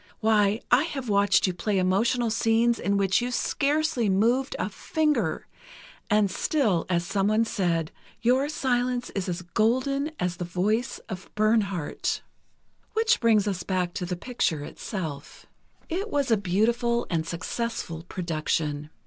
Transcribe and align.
Why, 0.19 0.61
I 0.71 0.85
have 0.85 1.09
watched 1.09 1.45
you 1.45 1.53
play 1.53 1.77
emotional 1.77 2.31
scenes 2.31 2.79
in 2.79 2.97
which 2.97 3.21
you 3.21 3.29
scarcely 3.29 4.09
moved 4.09 4.55
a 4.57 4.67
finger, 4.67 5.45
and 6.09 6.31
still, 6.31 6.87
as 6.89 7.05
someone 7.05 7.45
said: 7.45 7.91
"Your 8.19 8.49
silence 8.49 9.11
is 9.11 9.29
as 9.29 9.43
golden 9.43 10.09
as 10.19 10.37
the 10.37 10.43
voice 10.43 10.97
of 11.07 11.29
Bernhardt." 11.35 12.23
Which 12.93 13.19
brings 13.19 13.47
us 13.47 13.61
back 13.61 13.93
to 13.93 14.07
the 14.07 14.15
picture 14.17 14.63
itself. 14.63 15.45
It 15.87 16.09
was 16.09 16.31
a 16.31 16.35
beautiful 16.35 17.05
and 17.11 17.27
successful 17.27 18.01
production. 18.09 18.89